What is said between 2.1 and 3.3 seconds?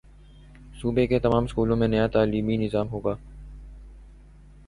تعلیمی نظام ہوگا